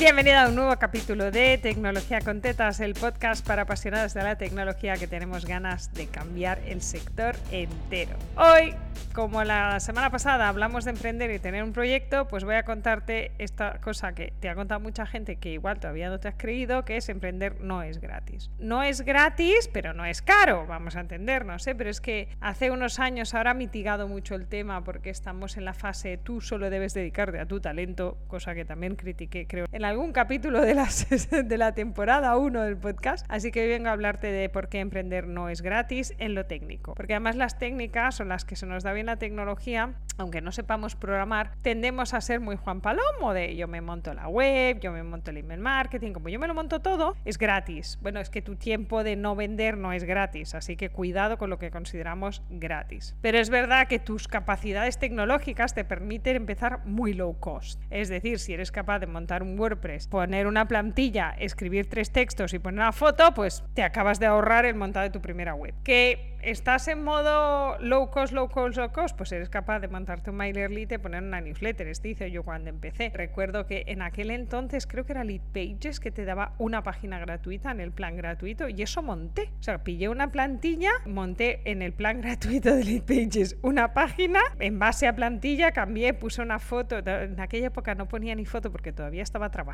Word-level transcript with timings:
Bienvenido 0.00 0.38
a 0.38 0.48
un 0.48 0.54
nuevo 0.54 0.74
capítulo 0.78 1.30
de 1.30 1.58
Tecnología 1.58 2.22
con 2.22 2.40
Tetas, 2.40 2.80
el 2.80 2.94
podcast 2.94 3.46
para 3.46 3.62
apasionados 3.62 4.14
de 4.14 4.22
la 4.22 4.38
tecnología 4.38 4.96
que 4.96 5.06
tenemos 5.06 5.44
ganas 5.44 5.92
de 5.92 6.06
cambiar 6.06 6.58
el 6.66 6.80
sector 6.80 7.36
entero. 7.50 8.16
Hoy, 8.34 8.74
como 9.12 9.44
la 9.44 9.78
semana 9.78 10.08
pasada 10.08 10.48
hablamos 10.48 10.86
de 10.86 10.92
emprender 10.92 11.30
y 11.30 11.38
tener 11.38 11.62
un 11.62 11.74
proyecto, 11.74 12.28
pues 12.28 12.44
voy 12.44 12.54
a 12.54 12.62
contarte 12.62 13.32
esta 13.36 13.78
cosa 13.82 14.14
que 14.14 14.32
te 14.40 14.48
ha 14.48 14.54
contado 14.54 14.80
mucha 14.80 15.04
gente 15.04 15.36
que 15.36 15.50
igual 15.50 15.78
todavía 15.78 16.08
no 16.08 16.18
te 16.18 16.28
has 16.28 16.36
creído, 16.38 16.86
que 16.86 16.96
es 16.96 17.10
emprender 17.10 17.60
no 17.60 17.82
es 17.82 18.00
gratis. 18.00 18.50
No 18.58 18.82
es 18.82 19.02
gratis, 19.02 19.68
pero 19.70 19.92
no 19.92 20.06
es 20.06 20.22
caro, 20.22 20.66
vamos 20.66 20.96
a 20.96 21.00
entendernos, 21.00 21.66
¿eh? 21.66 21.74
pero 21.74 21.90
es 21.90 22.00
que 22.00 22.30
hace 22.40 22.70
unos 22.70 23.00
años 23.00 23.34
ahora 23.34 23.50
ha 23.50 23.54
mitigado 23.54 24.08
mucho 24.08 24.34
el 24.34 24.46
tema 24.46 24.82
porque 24.82 25.10
estamos 25.10 25.58
en 25.58 25.66
la 25.66 25.74
fase 25.74 26.16
tú 26.16 26.40
solo 26.40 26.70
debes 26.70 26.94
dedicarte 26.94 27.38
a 27.38 27.44
tu 27.44 27.60
talento, 27.60 28.16
cosa 28.28 28.54
que 28.54 28.64
también 28.64 28.96
critiqué 28.96 29.46
creo 29.46 29.66
en 29.70 29.89
algún 29.90 30.12
capítulo 30.12 30.60
de 30.60 30.74
la, 30.74 30.88
de 31.44 31.58
la 31.58 31.72
temporada 31.72 32.36
1 32.36 32.62
del 32.62 32.76
podcast. 32.76 33.26
Así 33.28 33.50
que 33.50 33.62
hoy 33.62 33.68
vengo 33.68 33.88
a 33.88 33.92
hablarte 33.92 34.28
de 34.28 34.48
por 34.48 34.68
qué 34.68 34.78
emprender 34.78 35.26
no 35.26 35.48
es 35.48 35.62
gratis 35.62 36.14
en 36.18 36.34
lo 36.34 36.46
técnico. 36.46 36.94
Porque 36.94 37.14
además 37.14 37.34
las 37.34 37.58
técnicas 37.58 38.14
son 38.14 38.28
las 38.28 38.44
que 38.44 38.54
se 38.54 38.66
nos 38.66 38.84
da 38.84 38.92
bien 38.92 39.06
la 39.06 39.16
tecnología, 39.16 39.94
aunque 40.16 40.40
no 40.40 40.52
sepamos 40.52 40.94
programar, 40.94 41.52
tendemos 41.62 42.14
a 42.14 42.20
ser 42.20 42.38
muy 42.38 42.56
Juan 42.56 42.80
Palomo 42.80 43.34
de 43.34 43.56
yo 43.56 43.66
me 43.66 43.80
monto 43.80 44.14
la 44.14 44.28
web, 44.28 44.78
yo 44.78 44.92
me 44.92 45.02
monto 45.02 45.32
el 45.32 45.38
email 45.38 45.60
marketing, 45.60 46.12
como 46.12 46.28
yo 46.28 46.38
me 46.38 46.46
lo 46.46 46.54
monto 46.54 46.80
todo, 46.80 47.16
es 47.24 47.36
gratis. 47.36 47.98
Bueno, 48.00 48.20
es 48.20 48.30
que 48.30 48.42
tu 48.42 48.54
tiempo 48.54 49.02
de 49.02 49.16
no 49.16 49.34
vender 49.34 49.76
no 49.76 49.92
es 49.92 50.04
gratis, 50.04 50.54
así 50.54 50.76
que 50.76 50.90
cuidado 50.90 51.36
con 51.36 51.50
lo 51.50 51.58
que 51.58 51.72
consideramos 51.72 52.42
gratis. 52.48 53.16
Pero 53.20 53.38
es 53.38 53.50
verdad 53.50 53.88
que 53.88 53.98
tus 53.98 54.28
capacidades 54.28 54.98
tecnológicas 54.98 55.74
te 55.74 55.84
permiten 55.84 56.36
empezar 56.36 56.86
muy 56.86 57.12
low 57.12 57.40
cost. 57.40 57.82
Es 57.90 58.08
decir, 58.08 58.38
si 58.38 58.52
eres 58.52 58.70
capaz 58.70 59.00
de 59.00 59.06
montar 59.06 59.42
un 59.42 59.58
WordPress 59.58 59.79
poner 60.08 60.46
una 60.46 60.68
plantilla, 60.68 61.34
escribir 61.38 61.88
tres 61.88 62.10
textos 62.10 62.52
y 62.54 62.58
poner 62.58 62.80
una 62.80 62.92
foto, 62.92 63.32
pues 63.34 63.64
te 63.74 63.82
acabas 63.82 64.20
de 64.20 64.26
ahorrar 64.26 64.64
el 64.66 64.74
montado 64.74 65.04
de 65.04 65.10
tu 65.10 65.20
primera 65.20 65.54
web. 65.54 65.74
Que 65.82 66.30
estás 66.42 66.88
en 66.88 67.02
modo 67.04 67.78
low 67.80 68.10
cost, 68.10 68.32
low 68.32 68.48
cost, 68.48 68.76
low 68.76 68.90
cost, 68.92 69.16
pues 69.16 69.32
eres 69.32 69.48
capaz 69.48 69.80
de 69.80 69.88
montarte 69.88 70.30
un 70.30 70.36
mailer 70.36 70.70
list 70.70 70.92
y 70.92 70.98
poner 70.98 71.22
una 71.22 71.40
newsletter. 71.40 71.86
Esto 71.88 72.08
hice 72.08 72.30
yo 72.30 72.42
cuando 72.42 72.70
empecé. 72.70 73.10
Recuerdo 73.14 73.66
que 73.66 73.84
en 73.86 74.02
aquel 74.02 74.30
entonces 74.30 74.86
creo 74.86 75.04
que 75.04 75.12
era 75.12 75.24
Lead 75.24 75.42
Pages 75.52 76.00
que 76.00 76.10
te 76.10 76.24
daba 76.24 76.54
una 76.58 76.82
página 76.82 77.18
gratuita 77.18 77.70
en 77.70 77.80
el 77.80 77.92
plan 77.92 78.16
gratuito 78.16 78.68
y 78.68 78.82
eso 78.82 79.02
monté. 79.02 79.50
O 79.60 79.62
sea, 79.62 79.82
pillé 79.82 80.08
una 80.08 80.30
plantilla, 80.30 80.90
monté 81.06 81.60
en 81.70 81.82
el 81.82 81.92
plan 81.92 82.20
gratuito 82.22 82.74
de 82.74 82.84
Lead 82.84 83.02
Pages 83.02 83.56
una 83.62 83.92
página, 83.92 84.40
en 84.58 84.78
base 84.78 85.06
a 85.06 85.14
plantilla 85.14 85.72
cambié, 85.72 86.14
puse 86.14 86.42
una 86.42 86.58
foto. 86.58 86.98
En 86.98 87.40
aquella 87.40 87.68
época 87.68 87.94
no 87.94 88.08
ponía 88.08 88.34
ni 88.34 88.44
foto 88.44 88.70
porque 88.70 88.92
todavía 88.92 89.22
estaba 89.22 89.50
trabajando, 89.50 89.69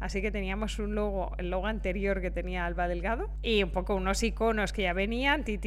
así 0.00 0.20
que 0.20 0.30
teníamos 0.30 0.78
un 0.78 0.94
logo, 0.94 1.34
el 1.38 1.50
logo 1.50 1.66
anterior 1.66 2.20
que 2.20 2.30
tenía 2.30 2.66
Alba 2.66 2.88
Delgado 2.88 3.30
y 3.42 3.62
un 3.62 3.70
poco 3.70 3.94
unos 3.94 4.22
iconos 4.22 4.72
que 4.72 4.82
ya 4.82 4.92
venían, 4.92 5.44
ti, 5.44 5.58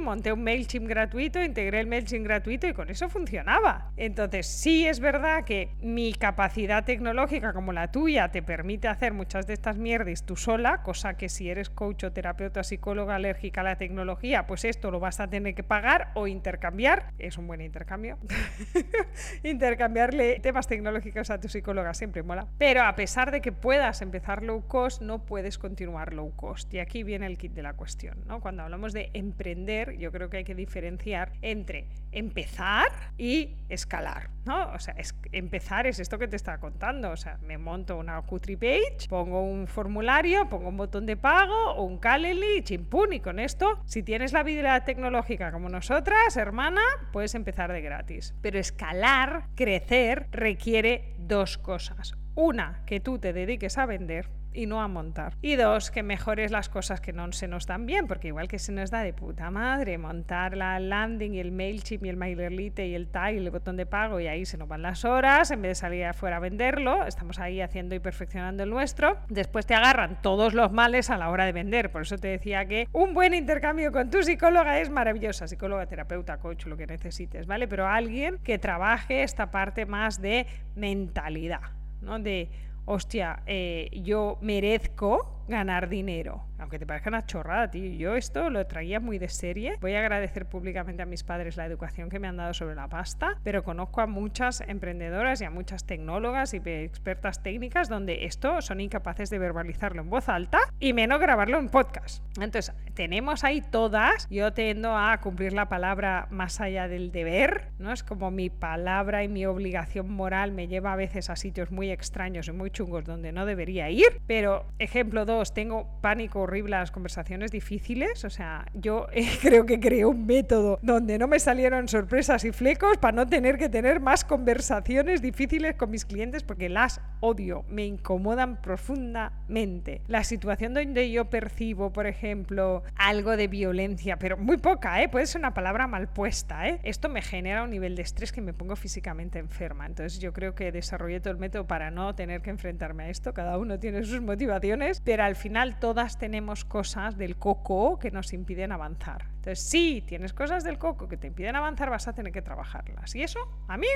monté 0.00 0.32
un 0.32 0.42
MailChimp 0.42 0.88
gratuito, 0.88 1.42
integré 1.42 1.80
el 1.80 1.86
MailChimp 1.86 2.24
gratuito 2.24 2.66
y 2.66 2.72
con 2.72 2.90
eso 2.90 3.08
funcionaba. 3.08 3.92
Entonces, 3.96 4.46
sí 4.46 4.86
es 4.86 5.00
verdad 5.00 5.44
que 5.44 5.74
mi 5.80 6.12
capacidad 6.14 6.84
tecnológica 6.84 7.52
como 7.52 7.72
la 7.72 7.90
tuya 7.90 8.30
te 8.30 8.42
permite 8.42 8.88
hacer 8.88 9.12
muchas 9.12 9.46
de 9.46 9.54
estas 9.54 9.76
mierdas 9.76 10.00
tú 10.24 10.36
sola, 10.36 10.82
cosa 10.82 11.14
que 11.14 11.28
si 11.28 11.50
eres 11.50 11.70
coach 11.70 12.04
o 12.04 12.12
terapeuta, 12.12 12.62
psicóloga 12.62 13.16
alérgica 13.16 13.60
a 13.60 13.64
la 13.64 13.76
tecnología, 13.76 14.46
pues 14.46 14.64
esto 14.64 14.90
lo 14.90 15.00
vas 15.00 15.20
a 15.20 15.28
tener 15.28 15.54
que 15.54 15.62
pagar 15.62 16.10
o 16.14 16.26
intercambiar. 16.26 17.12
Es 17.18 17.38
un 17.38 17.46
buen 17.46 17.60
intercambio. 17.60 18.18
Intercambiarle 19.42 20.40
temas 20.40 20.66
tecnológicos 20.66 21.30
a 21.30 21.38
tu 21.38 21.48
psicóloga 21.48 21.92
siempre 21.94 22.22
mola. 22.22 22.46
Pero 22.58 22.82
a 22.90 22.96
pesar 22.96 23.30
de 23.30 23.40
que 23.40 23.52
puedas 23.52 24.02
empezar 24.02 24.42
low 24.42 24.66
cost, 24.66 25.00
no 25.00 25.24
puedes 25.24 25.58
continuar 25.58 26.12
low 26.12 26.34
cost. 26.34 26.74
Y 26.74 26.80
aquí 26.80 27.04
viene 27.04 27.26
el 27.26 27.38
kit 27.38 27.52
de 27.52 27.62
la 27.62 27.74
cuestión. 27.74 28.18
¿no? 28.26 28.40
Cuando 28.40 28.64
hablamos 28.64 28.92
de 28.92 29.10
emprender, 29.14 29.96
yo 29.96 30.10
creo 30.10 30.28
que 30.28 30.38
hay 30.38 30.44
que 30.44 30.56
diferenciar 30.56 31.32
entre 31.40 31.86
empezar 32.10 32.88
y 33.16 33.54
escalar, 33.68 34.30
¿no? 34.44 34.72
O 34.72 34.80
sea, 34.80 34.94
es, 34.98 35.14
empezar 35.30 35.86
es 35.86 36.00
esto 36.00 36.18
que 36.18 36.26
te 36.26 36.34
estaba 36.34 36.58
contando, 36.58 37.12
o 37.12 37.16
sea, 37.16 37.38
me 37.42 37.58
monto 37.58 37.96
una 37.96 38.20
Qutri 38.22 38.56
page, 38.56 39.06
pongo 39.08 39.40
un 39.40 39.68
formulario, 39.68 40.48
pongo 40.48 40.70
un 40.70 40.76
botón 40.76 41.06
de 41.06 41.16
pago 41.16 41.74
o 41.74 41.84
un 41.84 41.98
Calendly, 41.98 42.64
chimpún, 42.64 43.12
y 43.12 43.20
con 43.20 43.38
esto, 43.38 43.80
si 43.84 44.02
tienes 44.02 44.32
la 44.32 44.40
habilidad 44.40 44.84
tecnológica 44.84 45.52
como 45.52 45.68
nosotras, 45.68 46.36
hermana, 46.36 46.82
puedes 47.12 47.36
empezar 47.36 47.72
de 47.72 47.82
gratis. 47.82 48.34
Pero 48.40 48.58
escalar, 48.58 49.46
crecer, 49.54 50.26
requiere 50.32 51.14
dos 51.18 51.56
cosas. 51.56 52.19
Una, 52.34 52.82
que 52.86 53.00
tú 53.00 53.18
te 53.18 53.32
dediques 53.32 53.78
a 53.78 53.86
vender 53.86 54.28
y 54.52 54.66
no 54.66 54.82
a 54.82 54.88
montar. 54.88 55.34
Y 55.42 55.56
dos, 55.56 55.90
que 55.90 56.02
mejores 56.02 56.50
las 56.50 56.68
cosas 56.68 57.00
que 57.00 57.12
no 57.12 57.30
se 57.32 57.48
nos 57.48 57.66
dan 57.66 57.86
bien, 57.86 58.06
porque 58.06 58.28
igual 58.28 58.48
que 58.48 58.58
se 58.58 58.72
nos 58.72 58.90
da 58.90 59.02
de 59.02 59.12
puta 59.12 59.50
madre 59.50 59.98
montar 59.98 60.56
la 60.56 60.78
landing 60.78 61.34
y 61.34 61.40
el 61.40 61.52
MailChimp 61.52 62.04
y 62.04 62.08
el 62.08 62.16
MailerLite 62.16 62.86
y 62.86 62.94
el 62.94 63.08
tile, 63.08 63.38
el 63.38 63.50
botón 63.50 63.76
de 63.76 63.86
pago 63.86 64.20
y 64.20 64.26
ahí 64.26 64.44
se 64.44 64.56
nos 64.56 64.68
van 64.68 64.82
las 64.82 65.04
horas, 65.04 65.50
en 65.50 65.62
vez 65.62 65.70
de 65.70 65.74
salir 65.76 66.04
afuera 66.04 66.36
a 66.36 66.40
venderlo, 66.40 67.06
estamos 67.06 67.38
ahí 67.38 67.60
haciendo 67.60 67.94
y 67.94 68.00
perfeccionando 68.00 68.62
el 68.62 68.70
nuestro. 68.70 69.18
Después 69.28 69.66
te 69.66 69.74
agarran 69.74 70.20
todos 70.22 70.54
los 70.54 70.72
males 70.72 71.10
a 71.10 71.16
la 71.16 71.30
hora 71.30 71.44
de 71.44 71.52
vender. 71.52 71.90
Por 71.90 72.02
eso 72.02 72.18
te 72.18 72.28
decía 72.28 72.66
que 72.66 72.88
un 72.92 73.14
buen 73.14 73.34
intercambio 73.34 73.92
con 73.92 74.10
tu 74.10 74.22
psicóloga 74.22 74.80
es 74.80 74.90
maravillosa, 74.90 75.46
psicóloga, 75.46 75.86
terapeuta, 75.86 76.38
coach, 76.38 76.66
lo 76.66 76.76
que 76.76 76.86
necesites, 76.86 77.46
¿vale? 77.46 77.68
Pero 77.68 77.86
alguien 77.86 78.38
que 78.38 78.58
trabaje 78.58 79.22
esta 79.22 79.50
parte 79.50 79.86
más 79.86 80.20
de 80.20 80.46
mentalidad, 80.74 81.60
¿no? 82.00 82.18
De 82.18 82.50
hostia, 82.84 83.42
eh, 83.46 83.90
yo 84.02 84.38
merezco 84.40 85.39
ganar 85.50 85.88
dinero. 85.88 86.46
Aunque 86.58 86.78
te 86.78 86.86
parezca 86.86 87.10
una 87.10 87.26
chorrada, 87.26 87.70
tío. 87.70 87.90
Yo 87.90 88.16
esto 88.16 88.50
lo 88.50 88.66
traía 88.66 89.00
muy 89.00 89.18
de 89.18 89.28
serie. 89.28 89.76
Voy 89.80 89.94
a 89.94 90.00
agradecer 90.00 90.46
públicamente 90.46 91.02
a 91.02 91.06
mis 91.06 91.24
padres 91.24 91.56
la 91.56 91.66
educación 91.66 92.08
que 92.08 92.18
me 92.18 92.28
han 92.28 92.36
dado 92.36 92.54
sobre 92.54 92.74
la 92.74 92.88
pasta, 92.88 93.38
pero 93.42 93.64
conozco 93.64 94.00
a 94.00 94.06
muchas 94.06 94.60
emprendedoras 94.62 95.40
y 95.40 95.44
a 95.44 95.50
muchas 95.50 95.84
tecnólogas 95.84 96.54
y 96.54 96.58
expertas 96.64 97.42
técnicas 97.42 97.88
donde 97.88 98.24
esto 98.24 98.62
son 98.62 98.80
incapaces 98.80 99.30
de 99.30 99.38
verbalizarlo 99.38 100.02
en 100.02 100.10
voz 100.10 100.28
alta 100.28 100.58
y 100.78 100.92
menos 100.92 101.20
grabarlo 101.20 101.58
en 101.58 101.68
podcast. 101.68 102.22
Entonces, 102.36 102.74
tenemos 102.94 103.44
ahí 103.44 103.60
todas. 103.60 104.28
Yo 104.30 104.52
tendo 104.52 104.96
a 104.96 105.18
cumplir 105.20 105.52
la 105.52 105.68
palabra 105.68 106.28
más 106.30 106.60
allá 106.60 106.88
del 106.88 107.10
deber, 107.10 107.68
¿no? 107.78 107.92
Es 107.92 108.02
como 108.02 108.30
mi 108.30 108.50
palabra 108.50 109.24
y 109.24 109.28
mi 109.28 109.46
obligación 109.46 110.10
moral 110.10 110.52
me 110.52 110.68
lleva 110.68 110.92
a 110.92 110.96
veces 110.96 111.30
a 111.30 111.36
sitios 111.36 111.70
muy 111.70 111.90
extraños 111.90 112.48
y 112.48 112.52
muy 112.52 112.70
chungos 112.70 113.04
donde 113.04 113.32
no 113.32 113.46
debería 113.46 113.90
ir. 113.90 114.20
Pero, 114.26 114.66
ejemplo 114.78 115.24
2, 115.24 115.39
tengo 115.54 115.88
pánico 116.00 116.40
horrible 116.40 116.76
a 116.76 116.80
las 116.80 116.90
conversaciones 116.90 117.50
difíciles. 117.50 118.24
O 118.24 118.30
sea, 118.30 118.66
yo 118.74 119.06
eh, 119.12 119.26
creo 119.42 119.66
que 119.66 119.80
creé 119.80 120.04
un 120.04 120.26
método 120.26 120.78
donde 120.82 121.18
no 121.18 121.26
me 121.26 121.40
salieron 121.40 121.88
sorpresas 121.88 122.44
y 122.44 122.52
flecos 122.52 122.98
para 122.98 123.12
no 123.12 123.26
tener 123.26 123.56
que 123.56 123.68
tener 123.68 124.00
más 124.00 124.24
conversaciones 124.24 125.22
difíciles 125.22 125.74
con 125.76 125.90
mis 125.90 126.04
clientes 126.04 126.42
porque 126.42 126.68
las 126.68 127.00
odio, 127.20 127.64
me 127.68 127.86
incomodan 127.86 128.60
profundamente. 128.60 130.02
La 130.06 130.24
situación 130.24 130.74
donde 130.74 131.10
yo 131.10 131.26
percibo, 131.26 131.92
por 131.92 132.06
ejemplo, 132.06 132.82
algo 132.96 133.36
de 133.36 133.48
violencia, 133.48 134.18
pero 134.18 134.36
muy 134.36 134.56
poca, 134.56 135.02
¿eh? 135.02 135.08
puede 135.08 135.26
ser 135.26 135.40
una 135.40 135.54
palabra 135.54 135.86
mal 135.86 136.08
puesta, 136.08 136.68
¿eh? 136.68 136.80
esto 136.82 137.08
me 137.08 137.22
genera 137.22 137.62
un 137.62 137.70
nivel 137.70 137.96
de 137.96 138.02
estrés 138.02 138.32
que 138.32 138.40
me 138.40 138.52
pongo 138.52 138.76
físicamente 138.76 139.38
enferma. 139.38 139.86
Entonces 139.86 140.18
yo 140.18 140.32
creo 140.32 140.54
que 140.54 140.72
desarrollé 140.72 141.20
todo 141.20 141.32
el 141.32 141.38
método 141.38 141.66
para 141.66 141.90
no 141.90 142.14
tener 142.14 142.42
que 142.42 142.50
enfrentarme 142.50 143.04
a 143.04 143.08
esto. 143.10 143.34
Cada 143.34 143.58
uno 143.58 143.78
tiene 143.78 144.04
sus 144.04 144.20
motivaciones, 144.20 145.00
pero 145.00 145.24
al 145.30 145.36
final 145.36 145.78
todas 145.78 146.18
tenemos 146.18 146.64
cosas 146.64 147.16
del 147.16 147.36
coco 147.36 147.98
que 148.00 148.10
nos 148.10 148.32
impiden 148.32 148.72
avanzar. 148.72 149.26
Entonces, 149.40 149.64
si 149.70 150.02
tienes 150.02 150.34
cosas 150.34 150.64
del 150.64 150.76
coco 150.76 151.08
que 151.08 151.16
te 151.16 151.26
impiden 151.26 151.56
avanzar, 151.56 151.88
vas 151.88 152.06
a 152.06 152.12
tener 152.12 152.30
que 152.30 152.42
trabajarlas. 152.42 153.14
Y 153.14 153.22
eso, 153.22 153.40
amiga, 153.68 153.94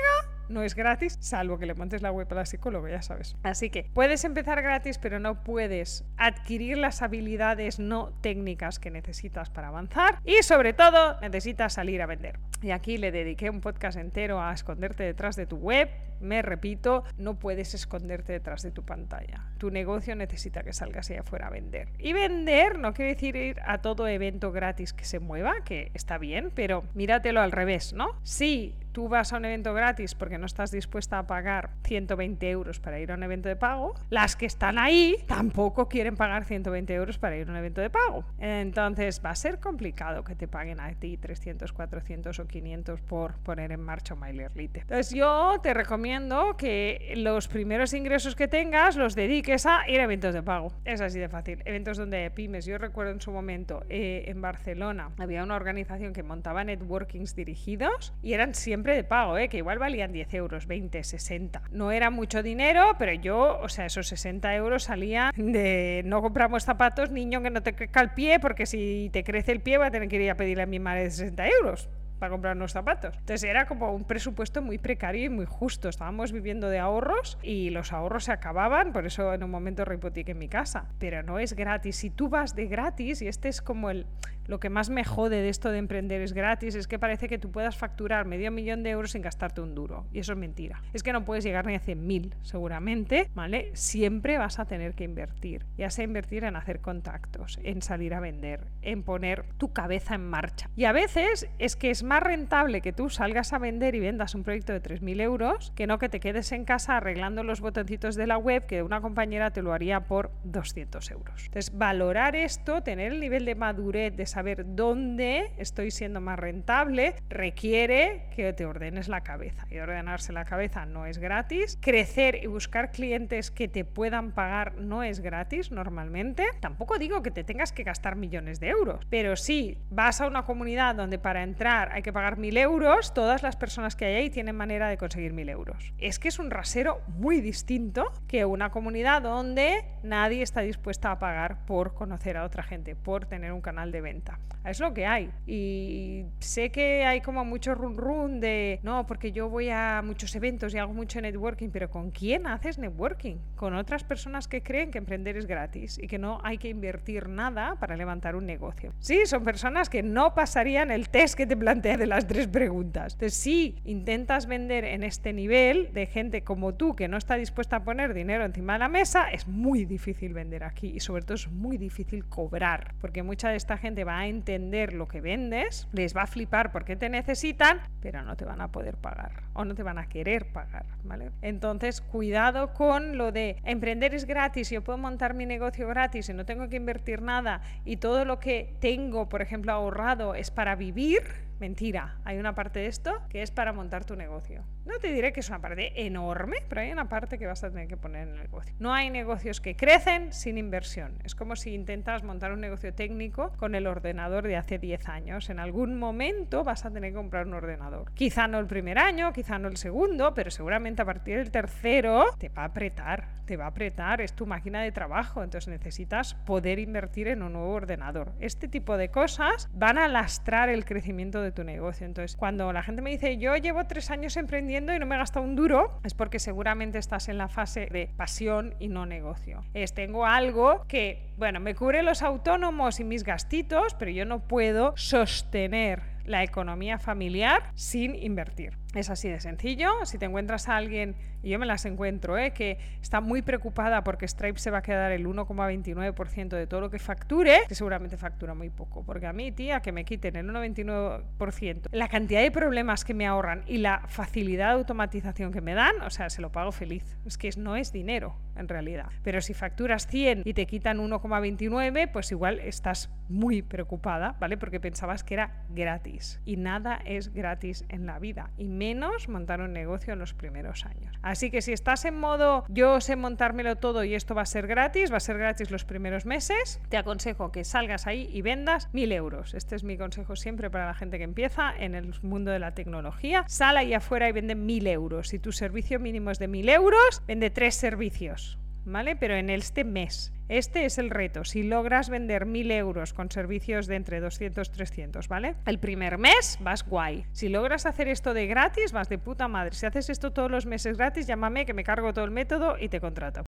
no 0.49 0.63
es 0.63 0.73
gratis, 0.73 1.17
salvo 1.21 1.59
que 1.59 1.67
le 1.67 1.75
montes 1.75 2.01
la 2.01 2.11
web 2.11 2.27
a 2.31 2.35
la 2.35 2.45
psicóloga, 2.47 2.89
ya 2.89 3.03
sabes. 3.03 3.35
Así 3.43 3.69
que 3.69 3.91
puedes 3.93 4.23
empezar 4.23 4.63
gratis, 4.63 4.97
pero 4.97 5.19
no 5.19 5.43
puedes 5.43 6.03
adquirir 6.17 6.79
las 6.79 7.03
habilidades 7.03 7.77
no 7.77 8.11
técnicas 8.21 8.79
que 8.79 8.89
necesitas 8.89 9.51
para 9.51 9.67
avanzar. 9.67 10.19
Y 10.25 10.41
sobre 10.41 10.73
todo, 10.73 11.19
necesitas 11.21 11.73
salir 11.73 12.01
a 12.01 12.07
vender. 12.07 12.39
Y 12.63 12.71
aquí 12.71 12.97
le 12.97 13.11
dediqué 13.11 13.51
un 13.51 13.61
podcast 13.61 13.97
entero 13.97 14.41
a 14.41 14.51
esconderte 14.51 15.03
detrás 15.03 15.35
de 15.35 15.45
tu 15.45 15.57
web. 15.57 15.89
Me 16.19 16.41
repito, 16.41 17.03
no 17.17 17.37
puedes 17.37 17.73
esconderte 17.73 18.33
detrás 18.33 18.63
de 18.63 18.71
tu 18.71 18.83
pantalla. 18.83 19.45
Tu 19.59 19.69
negocio 19.69 20.15
necesita 20.15 20.63
que 20.63 20.73
salgas 20.73 21.11
allá 21.11 21.19
afuera 21.19 21.47
a 21.47 21.49
vender. 21.51 21.89
Y 21.99 22.13
vender 22.13 22.79
no 22.79 22.93
quiere 22.93 23.13
decir 23.13 23.35
ir 23.35 23.59
a 23.65 23.81
todo 23.81 24.07
evento 24.07 24.51
gratis 24.51 24.93
que 24.93 25.05
se 25.05 25.19
que 25.63 25.91
está 25.93 26.17
bien, 26.17 26.51
pero 26.53 26.83
míratelo 26.93 27.41
al 27.41 27.51
revés, 27.51 27.93
¿no? 27.93 28.07
Sí, 28.23 28.73
tú 28.95 29.09
vas 29.09 29.33
a 29.33 29.37
un 29.37 29.43
evento 29.43 29.73
gratis 29.73 30.15
porque 30.15 30.37
no 30.37 30.45
estás 30.45 30.71
dispuesta 30.71 31.19
a 31.19 31.27
pagar 31.27 31.71
120 31.83 32.49
euros 32.49 32.79
para 32.79 32.97
ir 32.97 33.11
a 33.11 33.15
un 33.15 33.23
evento 33.23 33.49
de 33.49 33.57
pago, 33.57 33.93
las 34.09 34.37
que 34.37 34.45
están 34.45 34.79
ahí 34.79 35.17
tampoco 35.27 35.89
quieren 35.89 36.15
pagar 36.15 36.45
120 36.45 36.93
euros 36.93 37.17
para 37.17 37.35
ir 37.35 37.49
a 37.49 37.51
un 37.51 37.57
evento 37.57 37.81
de 37.81 37.89
pago. 37.89 38.23
Entonces 38.39 39.21
va 39.23 39.31
a 39.31 39.35
ser 39.35 39.59
complicado 39.59 40.23
que 40.23 40.33
te 40.33 40.47
paguen 40.47 40.79
a 40.79 40.93
ti 40.93 41.17
300, 41.17 41.73
400 41.73 42.39
o 42.39 42.47
500 42.47 43.01
por 43.01 43.33
poner 43.39 43.73
en 43.73 43.81
marcha 43.81 44.15
MailerLite. 44.15 44.79
Entonces 44.79 45.13
yo 45.13 45.59
te 45.61 45.73
recomiendo 45.73 46.55
que 46.55 47.15
los 47.17 47.49
primeros 47.49 47.93
ingresos 47.93 48.33
que 48.33 48.47
tengas 48.47 48.95
los 48.95 49.13
dediques 49.13 49.65
a 49.65 49.89
ir 49.89 49.99
a 49.99 50.03
eventos 50.03 50.33
de 50.33 50.41
pago. 50.41 50.71
Es 50.85 51.01
así 51.01 51.19
de 51.19 51.27
fácil. 51.27 51.61
Eventos 51.65 51.97
donde 51.97 52.23
hay 52.23 52.29
pymes. 52.29 52.65
Yo 52.65 52.77
recuerdo 52.77 53.11
en 53.11 53.19
su 53.19 53.33
momento 53.33 53.83
eh, 53.89 54.23
en 54.27 54.41
Barcelona 54.41 55.11
había 55.17 55.43
una 55.43 55.57
organización 55.57 56.13
que 56.13 56.23
montaba 56.23 56.63
networkings 56.63 57.35
dirigidos 57.35 58.13
y 58.23 58.31
eran 58.31 58.55
siempre 58.55 58.84
de 58.93 59.03
pago, 59.03 59.37
¿eh? 59.37 59.49
que 59.49 59.57
igual 59.57 59.79
valían 59.79 60.11
10 60.11 60.33
euros, 60.35 60.67
20, 60.67 61.03
60. 61.03 61.63
No 61.71 61.91
era 61.91 62.09
mucho 62.09 62.43
dinero, 62.43 62.95
pero 62.99 63.13
yo, 63.13 63.59
o 63.61 63.69
sea, 63.69 63.85
esos 63.85 64.07
60 64.07 64.53
euros 64.55 64.83
salían 64.83 65.31
de 65.35 66.01
no 66.05 66.21
compramos 66.21 66.63
zapatos, 66.63 67.11
niño 67.11 67.41
que 67.41 67.49
no 67.49 67.63
te 67.63 67.73
crezca 67.73 68.01
el 68.01 68.11
pie, 68.11 68.39
porque 68.39 68.65
si 68.65 69.09
te 69.11 69.23
crece 69.23 69.51
el 69.51 69.61
pie 69.61 69.77
va 69.77 69.87
a 69.87 69.91
tener 69.91 70.09
que 70.09 70.21
ir 70.21 70.31
a 70.31 70.35
pedirle 70.35 70.63
a 70.63 70.67
mi 70.67 70.79
madre 70.79 71.09
60 71.09 71.47
euros 71.47 71.89
para 72.19 72.31
comprar 72.31 72.55
unos 72.55 72.71
zapatos. 72.71 73.15
Entonces 73.17 73.43
era 73.43 73.67
como 73.67 73.93
un 73.93 74.05
presupuesto 74.05 74.61
muy 74.61 74.77
precario 74.77 75.25
y 75.25 75.29
muy 75.29 75.45
justo. 75.45 75.89
Estábamos 75.89 76.31
viviendo 76.31 76.69
de 76.69 76.79
ahorros 76.79 77.37
y 77.43 77.69
los 77.69 77.93
ahorros 77.93 78.25
se 78.25 78.31
acababan, 78.31 78.93
por 78.93 79.05
eso 79.05 79.33
en 79.33 79.43
un 79.43 79.51
momento 79.51 79.85
rehipotequé 79.85 80.33
mi 80.33 80.47
casa. 80.47 80.89
Pero 80.99 81.23
no 81.23 81.39
es 81.39 81.53
gratis. 81.53 81.97
Si 81.97 82.09
tú 82.09 82.29
vas 82.29 82.55
de 82.55 82.67
gratis, 82.67 83.21
y 83.21 83.27
este 83.27 83.49
es 83.49 83.61
como 83.61 83.89
el 83.89 84.05
lo 84.47 84.59
que 84.59 84.69
más 84.69 84.89
me 84.89 85.03
jode 85.03 85.41
de 85.41 85.49
esto 85.49 85.71
de 85.71 85.77
emprender 85.77 86.21
es 86.21 86.33
gratis, 86.33 86.75
es 86.75 86.87
que 86.87 86.99
parece 86.99 87.27
que 87.27 87.37
tú 87.37 87.51
puedas 87.51 87.77
facturar 87.77 88.25
medio 88.25 88.51
millón 88.51 88.83
de 88.83 88.91
euros 88.91 89.11
sin 89.11 89.21
gastarte 89.21 89.61
un 89.61 89.75
duro. 89.75 90.05
Y 90.11 90.19
eso 90.19 90.33
es 90.33 90.37
mentira. 90.37 90.81
Es 90.93 91.03
que 91.03 91.13
no 91.13 91.25
puedes 91.25 91.43
llegar 91.43 91.65
ni 91.65 91.75
a 91.75 91.81
100.000, 91.81 92.33
seguramente, 92.41 93.29
¿vale? 93.33 93.71
Siempre 93.73 94.37
vas 94.37 94.59
a 94.59 94.65
tener 94.65 94.93
que 94.93 95.03
invertir. 95.03 95.65
Ya 95.77 95.89
sea 95.89 96.03
invertir 96.03 96.43
en 96.43 96.55
hacer 96.55 96.81
contactos, 96.81 97.59
en 97.63 97.81
salir 97.81 98.13
a 98.13 98.19
vender, 98.19 98.67
en 98.81 99.03
poner 99.03 99.45
tu 99.57 99.73
cabeza 99.73 100.15
en 100.15 100.27
marcha. 100.27 100.69
Y 100.75 100.85
a 100.85 100.91
veces 100.91 101.47
es 101.59 101.75
que 101.75 101.89
es 101.89 102.03
más 102.03 102.21
rentable 102.21 102.81
que 102.81 102.93
tú 102.93 103.09
salgas 103.09 103.53
a 103.53 103.59
vender 103.59 103.95
y 103.95 103.99
vendas 103.99 104.35
un 104.35 104.43
proyecto 104.43 104.73
de 104.73 104.81
3.000 104.81 105.21
euros 105.21 105.71
que 105.75 105.87
no 105.87 105.99
que 105.99 106.09
te 106.09 106.19
quedes 106.19 106.51
en 106.51 106.65
casa 106.65 106.97
arreglando 106.97 107.43
los 107.43 107.61
botoncitos 107.61 108.15
de 108.15 108.27
la 108.27 108.37
web 108.37 108.65
que 108.65 108.83
una 108.83 109.01
compañera 109.01 109.51
te 109.51 109.61
lo 109.61 109.73
haría 109.73 110.01
por 110.01 110.31
200 110.43 111.11
euros. 111.11 111.45
Entonces, 111.45 111.77
valorar 111.77 112.35
esto, 112.35 112.81
tener 112.83 113.11
el 113.11 113.19
nivel 113.19 113.45
de 113.45 113.55
madurez, 113.55 114.15
de 114.15 114.25
saber 114.35 114.75
dónde 114.75 115.53
estoy 115.57 115.91
siendo 115.91 116.19
más 116.19 116.37
rentable, 116.37 117.15
requiere 117.29 118.27
que 118.35 118.51
te 118.51 118.65
ordenes 118.65 119.07
la 119.07 119.21
cabeza. 119.21 119.65
Y 119.71 119.77
ordenarse 119.79 120.33
la 120.33 120.43
cabeza 120.43 120.85
no 120.85 121.05
es 121.05 121.19
gratis. 121.19 121.77
Crecer 121.81 122.43
y 122.43 122.47
buscar 122.47 122.91
clientes 122.91 123.49
que 123.49 123.69
te 123.69 123.85
puedan 123.85 124.33
pagar 124.33 124.75
no 124.75 125.03
es 125.03 125.21
gratis 125.21 125.71
normalmente. 125.71 126.43
Tampoco 126.59 126.97
digo 126.97 127.21
que 127.23 127.31
te 127.31 127.45
tengas 127.45 127.71
que 127.71 127.83
gastar 127.83 128.17
millones 128.17 128.59
de 128.59 128.67
euros, 128.67 129.05
pero 129.09 129.37
si 129.37 129.77
vas 129.89 130.19
a 130.19 130.27
una 130.27 130.43
comunidad 130.43 130.95
donde 130.95 131.17
para 131.17 131.41
entrar 131.41 131.93
hay 131.93 132.01
que 132.01 132.11
pagar 132.11 132.37
mil 132.37 132.57
euros, 132.57 133.13
todas 133.13 133.41
las 133.41 133.55
personas 133.55 133.95
que 133.95 134.03
hay 134.03 134.15
ahí 134.15 134.29
tienen 134.29 134.57
manera 134.57 134.89
de 134.89 134.97
conseguir 134.97 135.31
mil 135.31 135.47
euros. 135.47 135.93
Es 135.97 136.19
que 136.19 136.27
es 136.27 136.39
un 136.39 136.51
rasero 136.51 136.99
muy 137.07 137.39
distinto 137.39 138.11
que 138.27 138.43
una 138.43 138.69
comunidad 138.69 139.21
donde 139.21 139.85
nadie 140.03 140.43
está 140.43 140.59
dispuesta 140.59 141.11
a 141.11 141.19
pagar 141.19 141.65
por 141.65 141.93
conocer 141.93 142.35
a 142.35 142.43
otra 142.43 142.63
gente, 142.63 142.97
por 142.97 143.27
tener 143.27 143.53
un 143.53 143.61
canal 143.61 143.93
de 143.93 144.01
venta. 144.01 144.24
Es 144.65 144.79
lo 144.79 144.93
que 144.93 145.05
hay. 145.05 145.29
Y 145.45 146.25
sé 146.39 146.71
que 146.71 147.05
hay 147.05 147.21
como 147.21 147.45
mucho 147.45 147.75
run 147.75 147.97
run 147.97 148.39
de, 148.39 148.79
no, 148.81 149.05
porque 149.05 149.31
yo 149.31 149.47
voy 149.47 149.69
a 149.69 150.01
muchos 150.03 150.35
eventos 150.35 150.73
y 150.73 150.79
hago 150.79 150.91
mucho 150.91 151.21
networking, 151.21 151.69
pero 151.69 151.91
¿con 151.91 152.09
quién 152.09 152.47
haces 152.47 152.79
networking? 152.79 153.35
Con 153.55 153.75
otras 153.75 154.03
personas 154.03 154.47
que 154.47 154.63
creen 154.63 154.89
que 154.89 154.97
emprender 154.97 155.37
es 155.37 155.45
gratis 155.45 155.99
y 156.01 156.07
que 156.07 156.17
no 156.17 156.39
hay 156.43 156.57
que 156.57 156.69
invertir 156.69 157.29
nada 157.29 157.75
para 157.79 157.95
levantar 157.95 158.35
un 158.35 158.47
negocio. 158.47 158.91
Sí, 158.97 159.27
son 159.27 159.43
personas 159.43 159.87
que 159.87 160.01
no 160.01 160.33
pasarían 160.33 160.89
el 160.89 161.09
test 161.09 161.35
que 161.35 161.45
te 161.45 161.55
plantea 161.55 161.97
de 161.97 162.07
las 162.07 162.25
tres 162.25 162.47
preguntas. 162.47 163.13
Entonces, 163.13 163.37
si 163.37 163.75
intentas 163.83 164.47
vender 164.47 164.83
en 164.83 165.03
este 165.03 165.31
nivel 165.31 165.93
de 165.93 166.07
gente 166.07 166.43
como 166.43 166.73
tú 166.73 166.95
que 166.95 167.07
no 167.07 167.17
está 167.17 167.35
dispuesta 167.35 167.77
a 167.77 167.83
poner 167.83 168.15
dinero 168.15 168.43
encima 168.43 168.73
de 168.73 168.79
la 168.79 168.89
mesa, 168.89 169.29
es 169.29 169.47
muy 169.47 169.85
difícil 169.85 170.33
vender 170.33 170.63
aquí 170.63 170.87
y 170.95 171.01
sobre 171.01 171.21
todo 171.21 171.35
es 171.35 171.51
muy 171.51 171.77
difícil 171.77 172.25
cobrar, 172.25 172.95
porque 172.99 173.21
mucha 173.21 173.49
de 173.49 173.57
esta 173.57 173.77
gente 173.77 174.03
va 174.03 174.14
a 174.19 174.27
entender 174.27 174.93
lo 174.93 175.07
que 175.07 175.21
vendes, 175.21 175.87
les 175.91 176.15
va 176.15 176.23
a 176.23 176.27
flipar 176.27 176.71
porque 176.71 176.95
te 176.95 177.09
necesitan, 177.09 177.79
pero 178.01 178.21
no 178.23 178.35
te 178.35 178.45
van 178.45 178.61
a 178.61 178.71
poder 178.71 178.97
pagar 178.97 179.43
o 179.53 179.65
no 179.65 179.75
te 179.75 179.83
van 179.83 179.97
a 179.97 180.07
querer 180.07 180.51
pagar, 180.51 180.85
¿vale? 181.03 181.31
Entonces, 181.41 182.01
cuidado 182.01 182.73
con 182.73 183.17
lo 183.17 183.31
de 183.31 183.57
emprender 183.63 184.13
es 184.13 184.25
gratis, 184.25 184.69
yo 184.69 184.83
puedo 184.83 184.97
montar 184.97 185.33
mi 185.33 185.45
negocio 185.45 185.87
gratis 185.87 186.29
y 186.29 186.33
no 186.33 186.45
tengo 186.45 186.69
que 186.69 186.75
invertir 186.75 187.21
nada 187.21 187.61
y 187.85 187.97
todo 187.97 188.25
lo 188.25 188.39
que 188.39 188.75
tengo, 188.79 189.29
por 189.29 189.41
ejemplo, 189.41 189.71
ahorrado 189.71 190.35
es 190.35 190.51
para 190.51 190.75
vivir 190.75 191.21
Mentira, 191.59 192.17
hay 192.25 192.37
una 192.37 192.53
parte 192.53 192.79
de 192.79 192.87
esto 192.87 193.11
que 193.29 193.41
es 193.41 193.51
para 193.51 193.71
montar 193.71 194.03
tu 194.03 194.15
negocio. 194.15 194.63
No 194.85 194.99
te 194.99 195.11
diré 195.11 195.33
que 195.33 195.39
es 195.39 195.49
una 195.49 195.61
parte 195.61 196.05
enorme, 196.05 196.57
pero 196.69 196.81
hay 196.81 196.91
una 196.91 197.09
parte 197.09 197.39
que 197.39 197.47
vas 197.47 197.63
a 197.63 197.69
tener 197.71 197.87
que 197.87 197.97
poner 197.97 198.27
en 198.27 198.35
el 198.35 198.41
negocio. 198.43 198.75
No 198.77 198.93
hay 198.93 199.09
negocios 199.09 199.61
que 199.61 199.75
crecen 199.75 200.31
sin 200.33 200.57
inversión. 200.57 201.17
Es 201.23 201.33
como 201.33 201.55
si 201.55 201.73
intentas 201.73 202.23
montar 202.23 202.51
un 202.51 202.59
negocio 202.59 202.93
técnico 202.93 203.53
con 203.57 203.73
el 203.73 203.87
ordenador 203.87 204.47
de 204.47 204.57
hace 204.57 204.77
10 204.77 205.07
años. 205.07 205.49
En 205.49 205.59
algún 205.59 205.97
momento 205.97 206.63
vas 206.63 206.85
a 206.85 206.91
tener 206.91 207.11
que 207.11 207.15
comprar 207.15 207.47
un 207.47 207.53
ordenador. 207.53 208.11
Quizá 208.13 208.47
no 208.47 208.59
el 208.59 208.67
primer 208.67 208.99
año, 208.99 209.31
quizá 209.33 209.57
no 209.57 209.69
el 209.69 209.77
segundo, 209.77 210.33
pero 210.33 210.51
seguramente 210.51 211.01
a 211.01 211.05
partir 211.05 211.37
del 211.37 211.51
tercero 211.51 212.25
te 212.37 212.49
va 212.49 212.63
a 212.63 212.65
apretar, 212.65 213.27
te 213.45 213.57
va 213.57 213.65
a 213.65 213.69
apretar, 213.69 214.21
es 214.21 214.33
tu 214.33 214.45
máquina 214.45 214.81
de 214.81 214.91
trabajo, 214.91 215.43
entonces 215.43 215.69
necesitas 215.69 216.35
poder 216.35 216.79
invertir 216.79 217.27
en 217.27 217.41
un 217.41 217.53
nuevo 217.53 217.73
ordenador. 217.73 218.33
Este 218.39 218.67
tipo 218.67 218.97
de 218.97 219.09
cosas 219.09 219.69
van 219.73 219.97
a 219.97 220.07
lastrar 220.07 220.69
el 220.69 220.85
crecimiento 220.85 221.41
de 221.45 221.51
tu 221.51 221.63
negocio. 221.63 222.05
Entonces, 222.05 222.35
cuando 222.35 222.73
la 222.73 222.83
gente 222.83 223.01
me 223.01 223.11
dice, 223.11 223.37
yo 223.37 223.55
llevo 223.55 223.85
tres 223.85 224.11
años 224.11 224.35
emprendiendo 224.37 224.93
y 224.93 224.99
no 224.99 225.05
me 225.05 225.15
he 225.15 225.17
gastado 225.17 225.45
un 225.45 225.55
duro, 225.55 225.99
es 226.03 226.13
porque 226.13 226.39
seguramente 226.39 226.97
estás 226.97 227.29
en 227.29 227.37
la 227.37 227.47
fase 227.47 227.87
de 227.91 228.09
pasión 228.17 228.75
y 228.79 228.89
no 228.89 229.05
negocio. 229.05 229.63
Es, 229.73 229.93
tengo 229.93 230.25
algo 230.25 230.85
que, 230.87 231.33
bueno, 231.37 231.59
me 231.59 231.75
cubre 231.75 232.03
los 232.03 232.21
autónomos 232.21 232.99
y 232.99 233.03
mis 233.03 233.23
gastitos, 233.23 233.95
pero 233.97 234.11
yo 234.11 234.25
no 234.25 234.39
puedo 234.47 234.93
sostener 234.97 236.01
la 236.25 236.43
economía 236.43 236.97
familiar 236.99 237.71
sin 237.75 238.15
invertir. 238.15 238.77
Es 238.95 239.09
así 239.09 239.27
de 239.27 239.41
sencillo. 239.41 239.89
Si 240.05 240.17
te 240.17 240.25
encuentras 240.25 240.69
a 240.69 240.77
alguien, 240.77 241.15
y 241.43 241.49
yo 241.49 241.59
me 241.59 241.65
las 241.65 241.85
encuentro, 241.85 242.37
¿eh? 242.37 242.51
que 242.51 242.79
está 243.01 243.19
muy 243.19 243.41
preocupada 243.41 244.03
porque 244.03 244.25
Stripe 244.25 244.57
se 244.57 244.71
va 244.71 244.77
a 244.77 244.81
quedar 244.81 245.11
el 245.11 245.27
1,29% 245.27 246.49
de 246.49 246.65
todo 246.65 246.79
lo 246.79 246.89
que 246.89 246.97
facture, 246.97 247.63
que 247.67 247.75
seguramente 247.75 248.15
factura 248.15 248.53
muy 248.53 248.69
poco. 248.69 249.03
Porque 249.03 249.27
a 249.27 249.33
mí, 249.33 249.51
tía, 249.51 249.81
que 249.81 249.91
me 249.91 250.05
quiten 250.05 250.37
el 250.37 250.47
1,29%, 250.47 251.89
la 251.91 252.07
cantidad 252.07 252.41
de 252.41 252.51
problemas 252.51 253.03
que 253.03 253.13
me 253.13 253.27
ahorran 253.27 253.63
y 253.67 253.79
la 253.79 254.01
facilidad 254.07 254.69
de 254.69 254.75
automatización 254.75 255.51
que 255.51 255.61
me 255.61 255.73
dan, 255.73 256.01
o 256.01 256.09
sea, 256.09 256.29
se 256.29 256.41
lo 256.41 256.51
pago 256.51 256.71
feliz. 256.71 257.17
Es 257.25 257.37
que 257.37 257.49
no 257.57 257.75
es 257.75 257.91
dinero, 257.91 258.37
en 258.55 258.67
realidad. 258.67 259.11
Pero 259.23 259.41
si 259.41 259.53
facturas 259.53 260.07
100 260.07 260.43
y 260.45 260.53
te 260.53 260.65
quitan 260.65 260.99
1,29, 260.99 262.09
pues 262.11 262.31
igual 262.31 262.59
estás 262.59 263.09
muy 263.27 263.61
preocupada, 263.61 264.35
¿vale? 264.39 264.57
Porque 264.57 264.79
pensabas 264.79 265.23
que 265.23 265.33
era 265.33 265.65
gratis. 265.69 266.39
Y 266.45 266.57
nada 266.57 266.99
es 267.05 267.33
gratis 267.33 267.85
en 267.89 268.05
la 268.05 268.19
vida. 268.19 268.51
Menos 268.85 269.29
montar 269.29 269.61
un 269.61 269.73
negocio 269.73 270.13
en 270.13 270.19
los 270.19 270.33
primeros 270.33 270.85
años. 270.85 271.17
Así 271.23 271.49
que 271.49 271.61
si 271.61 271.73
estás 271.73 272.05
en 272.05 272.19
modo 272.19 272.65
yo 272.69 273.01
sé 273.01 273.15
montármelo 273.15 273.77
todo 273.77 274.03
y 274.03 274.13
esto 274.13 274.35
va 274.35 274.43
a 274.43 274.45
ser 274.45 274.67
gratis, 274.67 275.11
va 275.11 275.17
a 275.17 275.19
ser 275.19 275.37
gratis 275.37 275.71
los 275.71 275.85
primeros 275.85 276.25
meses, 276.25 276.79
te 276.89 276.97
aconsejo 276.97 277.51
que 277.51 277.63
salgas 277.63 278.05
ahí 278.05 278.29
y 278.31 278.41
vendas 278.43 278.89
mil 278.93 279.11
euros. 279.11 279.53
Este 279.55 279.75
es 279.75 279.83
mi 279.83 279.97
consejo 279.97 280.35
siempre 280.35 280.69
para 280.69 280.85
la 280.85 280.93
gente 280.93 281.17
que 281.17 281.23
empieza 281.23 281.73
en 281.75 281.95
el 281.95 282.13
mundo 282.21 282.51
de 282.51 282.59
la 282.59 282.75
tecnología. 282.75 283.43
Sal 283.47 283.77
ahí 283.77 283.93
afuera 283.93 284.29
y 284.29 284.33
vende 284.33 284.55
mil 284.55 284.85
euros. 284.85 285.29
Si 285.29 285.39
tu 285.39 285.51
servicio 285.51 285.99
mínimo 285.99 286.29
es 286.29 286.37
de 286.37 286.47
mil 286.47 286.69
euros, 286.69 287.23
vende 287.27 287.49
tres 287.49 287.75
servicios. 287.75 288.59
¿Vale? 288.85 289.15
Pero 289.15 289.35
en 289.35 289.49
este 289.49 289.83
mes. 289.83 290.31
Este 290.47 290.85
es 290.85 290.99
el 290.99 291.09
reto. 291.09 291.43
Si 291.43 291.63
logras 291.63 292.09
vender 292.09 292.45
1000 292.45 292.71
euros 292.71 293.13
con 293.13 293.31
servicios 293.31 293.87
de 293.87 293.95
entre 293.95 294.19
200 294.19 294.67
y 294.67 294.71
300, 294.71 295.27
¿vale? 295.27 295.55
El 295.65 295.79
primer 295.79 296.19
mes 296.19 296.59
vas 296.61 296.87
guay. 296.87 297.25
Si 297.31 297.49
logras 297.49 297.87
hacer 297.87 298.07
esto 298.07 298.35
de 298.35 298.45
gratis, 298.45 298.91
vas 298.91 299.09
de 299.09 299.17
puta 299.17 299.47
madre. 299.47 299.73
Si 299.73 299.87
haces 299.87 300.09
esto 300.11 300.31
todos 300.31 300.51
los 300.51 300.67
meses 300.67 300.97
gratis, 300.97 301.25
llámame 301.25 301.65
que 301.65 301.73
me 301.73 301.83
cargo 301.83 302.13
todo 302.13 302.25
el 302.25 302.31
método 302.31 302.77
y 302.79 302.89
te 302.89 303.01
contrato. 303.01 303.43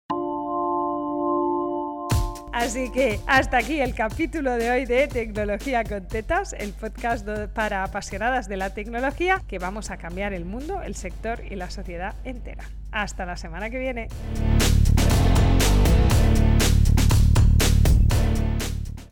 Así 2.53 2.91
que 2.91 3.19
hasta 3.25 3.57
aquí 3.57 3.81
el 3.81 3.95
capítulo 3.95 4.51
de 4.53 4.69
hoy 4.69 4.85
de 4.85 5.07
Tecnología 5.07 5.83
con 5.83 6.07
Tetas, 6.07 6.53
el 6.53 6.71
podcast 6.73 7.27
para 7.55 7.83
apasionadas 7.83 8.47
de 8.47 8.57
la 8.57 8.75
tecnología 8.75 9.41
que 9.47 9.57
vamos 9.57 9.89
a 9.89 9.97
cambiar 9.97 10.33
el 10.33 10.45
mundo, 10.45 10.83
el 10.83 10.93
sector 10.93 11.41
y 11.49 11.55
la 11.55 11.71
sociedad 11.71 12.15
entera. 12.23 12.63
Hasta 12.91 13.25
la 13.25 13.37
semana 13.37 13.71
que 13.71 13.79
viene. 13.79 14.07